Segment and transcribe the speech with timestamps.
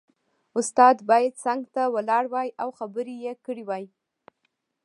[0.59, 3.85] استاد باید څنګ ته ولاړ وای او خبرې یې کړې وای